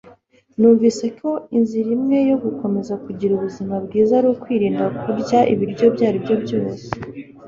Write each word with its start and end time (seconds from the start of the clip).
numvise 0.59 1.05
ko 1.19 1.29
inzira 1.57 1.89
imwe 1.97 2.17
yo 2.29 2.37
gukomeza 2.43 2.93
kugira 3.03 3.31
ubuzima 3.35 3.75
bwiza 3.85 4.11
ari 4.19 4.27
ukwirinda 4.33 4.85
kurya 5.01 5.39
ibiryo 5.53 5.83
ibyo 5.89 6.05
aribyo 6.09 6.35